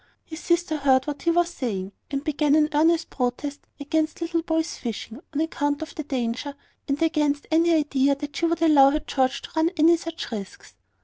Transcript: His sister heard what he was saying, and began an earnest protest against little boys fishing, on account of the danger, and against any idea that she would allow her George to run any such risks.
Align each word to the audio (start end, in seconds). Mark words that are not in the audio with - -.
His 0.25 0.39
sister 0.39 0.77
heard 0.77 1.05
what 1.05 1.21
he 1.21 1.29
was 1.29 1.49
saying, 1.53 1.91
and 2.09 2.23
began 2.23 2.55
an 2.55 2.69
earnest 2.73 3.11
protest 3.11 3.59
against 3.79 4.19
little 4.19 4.41
boys 4.41 4.73
fishing, 4.75 5.19
on 5.31 5.39
account 5.39 5.83
of 5.83 5.93
the 5.93 6.01
danger, 6.03 6.55
and 6.87 6.99
against 7.03 7.45
any 7.51 7.71
idea 7.75 8.15
that 8.15 8.35
she 8.35 8.47
would 8.47 8.63
allow 8.63 8.89
her 8.89 8.99
George 8.99 9.43
to 9.43 9.51
run 9.55 9.69
any 9.77 9.97
such 9.97 10.31
risks. 10.31 10.73